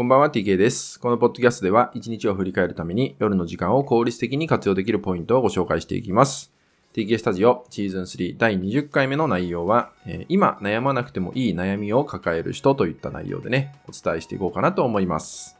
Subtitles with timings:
[0.00, 0.98] こんばんは TK です。
[0.98, 6.54] このポッドキャストでは一日を振り返るために夜の時間を効率的に活用できるポイントをご紹介していきます。
[6.94, 15.58] TK スタジオシーズン3第20回目の内容は、えー、今悩まなくてもいい悩みを抱える人といった内容でね、お伝えしていこうかなと思います。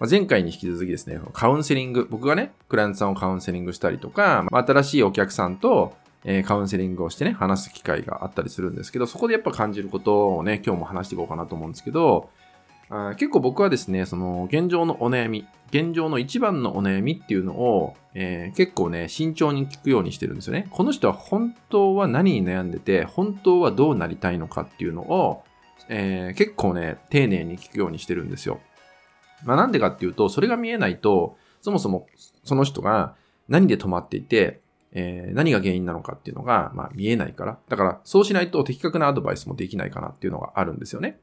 [0.00, 5.92] まあ、前回に引き続きですね、カウンセリング、僕がね、クライアントさんをカウンセリングしたりとか、まあ、新しいお客さんと
[6.28, 12.30] え、カウンセリングをしてね、話す機会があったりするんですけど、そこでやっぱ感じることをね、今日も話していこうかなと思うんですけど、
[12.88, 20.68] 結構僕はですね、その現状のお悩み、現状の一番のお悩みっていうのを、えー、結構ね、慎重に聞くようにしてるんですよね。
[20.70, 25.42] この人は本当は何に悩んでて、本当はどうなりたいのかっていうのを、
[25.88, 28.60] えー、結構ね、丁寧に聞くようにしてるんですよ。
[29.44, 32.06] まあなんでかっていうと、それが見えないと、そもそも
[32.44, 33.16] その人が
[33.48, 34.60] 何で止まっていて、
[34.92, 37.58] えー、何が原因なのかっていうのが、まあ、見えないから。
[37.68, 41.18] だから、そうしないと的確なアドバイスもできないかなっていうのがあるんですよね。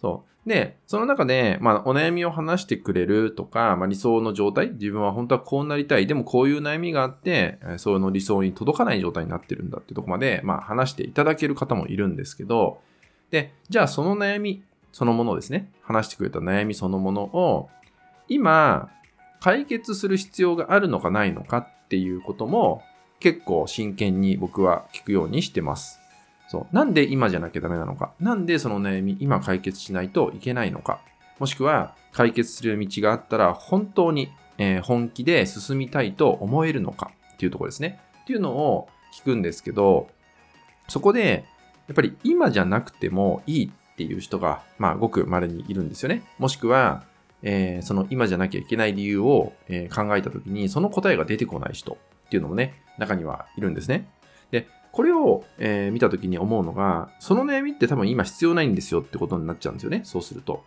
[0.00, 0.48] そう。
[0.48, 12.78] で、その中で、まあ、お悩みを話してくれるとか、まあ、理想の状態、自分は本当はこうなりたい、でもこういう悩みがあって、その理想に届かない状態になってるんだっていうとこまで、まあ、話していただける方もいるんですけど、
[13.30, 17.68] で、じゃあその悩みそのものですね、話してくれた悩みそのものを、
[18.28, 18.90] 今、
[19.40, 22.82] 解決する必要があるのかないのかっていうことも、
[23.18, 25.98] 結構真剣に僕は聞くようにしてます。
[26.48, 26.74] そう。
[26.74, 28.12] なんで今じゃなきゃダメなのか。
[28.20, 31.00] なんでその悩み今解決しないといけないのか。
[31.38, 38.00] もしくは解決する道があったら本当に、えー、本気で進みたいと思えるのかっていうところですね。
[38.22, 40.08] っていうのを聞くんですけど、
[40.88, 41.44] そこで
[41.88, 46.22] やっぱり今じゃなくてもいいっていう人が、まあ、ごく稀にいるんですよね。
[46.38, 47.04] もしくは、
[47.42, 51.92] えー、その今じゃなきゃいけない理由を、えー、考えたときに、その答えが出てこない人
[52.26, 54.08] っていうのもね、中にはいるんですね。
[54.50, 60.02] で、これを、えー、見たときに思うのが、その悩みって多分今必要ないんですよってことになっちゃうんですよね。
[60.04, 60.62] そうすると。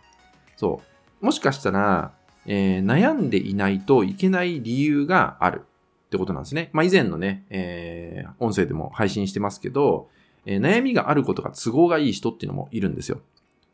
[0.54, 0.82] そ
[1.22, 1.24] う。
[1.24, 2.12] もしかしたら、
[2.44, 6.68] えー、悩んでいないといけない理由があるってことなんですね。
[6.74, 10.10] まあ、以前のね、えー、音声でも配信してますけど、
[10.44, 13.22] え、悩みがあることが都合がいい人っていうのもいるんですよ。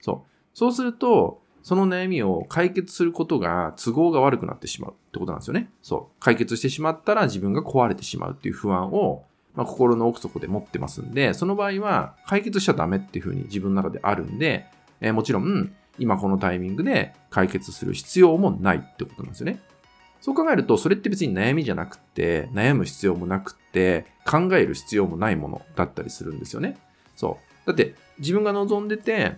[0.00, 0.30] そう。
[0.54, 5.68] そうすると、その悩みを解決することが都合が悪くなってしまうってことなんですよね。
[5.82, 6.20] そう。
[6.20, 9.24] 解決してしまったら自分が壊れてしまうっていう不安を、
[9.54, 14.66] まあ、心の奥底で持ってますんで、その場合は解決しちゃダメっていうふうに自分の中であるんで、
[15.00, 19.60] えー、もちろん、今このタイミングで解決する必要もないってことなんですよね。
[20.20, 26.78] そう考えると、それって別に悩みじゃなくて、悩む必要もなくて、考える必要もないものだったりするんですよね。
[27.14, 27.66] そう。
[27.66, 29.36] だって、自分が望んでて、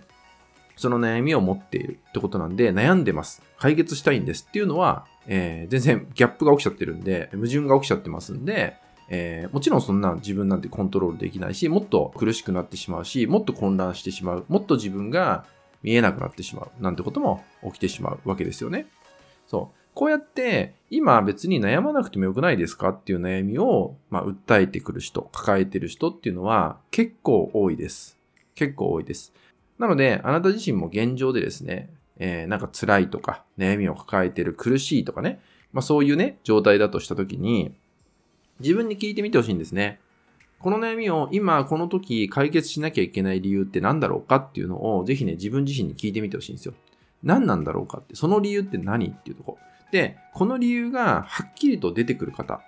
[0.77, 3.43] その悩みを持っているってことなんで、悩んでます。
[3.59, 8.77] 解決したいんですっていうのは、えー、全然ギャップが起きちゃってるんで、矛盾が起きちゃってますんで、
[9.09, 15.45] えー、もちろんそんな自分なんてコントロールできないし、もっと苦しくなってしまうし、もっと混乱してしまう、もっと自分が
[15.83, 18.87] 見えなくなってしまう、なんてことも起きてしまうわけですよね。
[19.47, 19.77] そう。
[19.93, 28.17] こうやって、今別に悩まなくてもよくないですかっていう悩みを、まあ、訴えてくる人、抱えてる人っていうのは結構多いです。
[28.53, 29.33] 結構多いです。
[29.79, 31.89] なので、あなた自身も現状でですね、
[32.19, 35.39] えー、なんか辛いとか、悩みを抱えてる、苦しいとかね、
[35.73, 37.73] まあそういうね、状態だとしたときに、
[38.59, 39.99] 自分に聞いてみてほしいんですね。
[40.59, 46.73] この悩みを今この時解決しなきゃいけない理由って何だろうかっていうのをぜひね、自分自身に聞いてみてほしいんですよ。
[47.23, 49.57] 何なんだろうかって、その理由って何っていうとこ。
[49.91, 52.61] で、この理由がはっきりと出てくる方、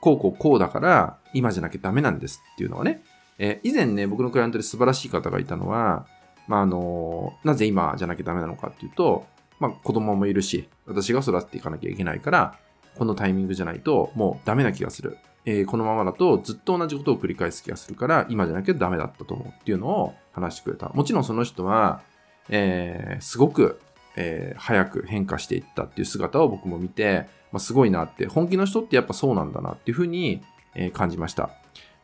[0.00, 3.02] こうこうこうだから今じゃなきゃダメなんですっていうのはね、
[3.38, 6.06] えー、以前ね、僕のクライアントで素晴らしい方がいたのは、
[6.46, 9.26] まあ、あの、なぜ今じゃなきゃダメなのかっていうと、
[9.60, 12.58] まあ、子供もいるし、私が育てていかなきゃいけないから、
[12.96, 15.18] このタイミングじゃないともうダメな気がする。
[15.46, 20.88] えー、このままだとずっと同じことを繰り返す気がするから、今じゃなきゃダメだったと思うっていうのを話してくれた。
[20.90, 22.02] もちろんその人は、
[22.48, 23.80] えー、すごく、
[24.16, 30.42] えー、早く変化していったっていう姿を僕も見て、まあ、すごいなって、本気の人ってやっぱそうなんだなっていうふうに、
[30.74, 31.50] え、感じました。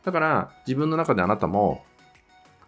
[0.04, 1.84] だから自分の中であなたも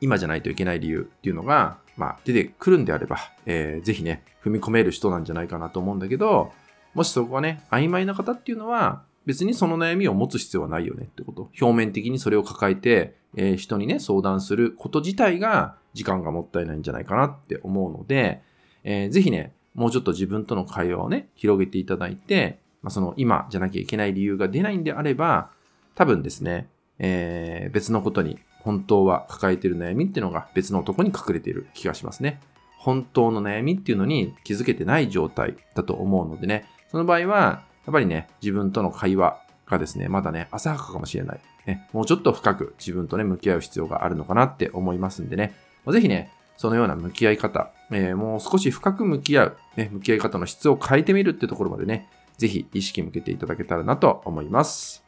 [0.00, 6.52] 今じゃないといけない理由っていうのが、まあ、出てくるんであれば、えー、ぜひね、踏み込める人なんじゃないかなと思うんだけど、
[6.94, 11.50] もしそこがね、曖昧な方っていうのは、別にその悩みを持つ必要はないよねってこと。
[11.60, 18.42] 表面的にそれを抱えて、えー、人にね、相談すること自体が時間がもったいないんじゃないかなって思うので、
[18.84, 25.50] えー、ぜひね、もうちょっと自分との会話をね、広げていただいて、まあ、その今じゃなきゃいけない理由が出ないんであれば、
[25.94, 26.68] 多分ですね、
[26.98, 32.40] えー、別のことに本当は抱えてる悩みっていうのが別のとこに隠れている気がしますね。
[32.78, 41.40] 本当の悩みっていうのに気づけてない状態だと思うのでね、その場合は、っぱりね、自分との会話がですね、まだね、浅はかかもしれない。
[41.66, 45.54] ね、もうちょっと深く自分とね、向き合う必要があるのかなって思いますんでね、
[45.90, 52.08] ぜひね、そのような向き合い方、えー、もう少し深く向き合う、ね、向き合い方の質を変えてみるってところまでね、
[52.38, 55.04] ぜひ意識向けていただけたらなと思います。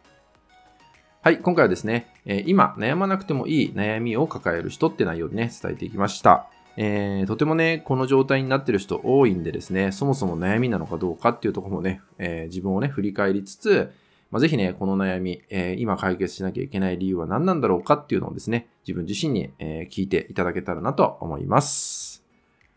[1.23, 6.49] はい、今回はですね、えー、今悩まなくてもいい悩みを抱える人って内容でね、伝えていきました。
[6.77, 13.93] えー、とてもね、この状態になってる人多いんでですね、そもそも悩みなのかどうかっていうところもね、えー、自分をね、振り返りつつ、
[14.31, 22.25] まあ、ぜひね、この悩み、えー、今解決しなきゃいけない理由は何なんだろうかっていうのをですね、自分自身に、え聞いていただけたらなと思います。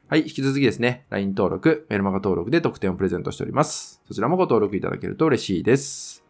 [0.10, 4.02] はい、引き続きですね、LINE 登録、メルマガ登録で特典をプレゼントしております。
[4.08, 6.24] そちらもご登録いただけると嬉しいです。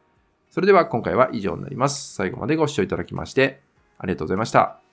[0.50, 2.16] それでは今回は以上になります。
[2.16, 3.62] 最後までご視聴いただきまして、
[4.00, 4.87] ありがとうございました。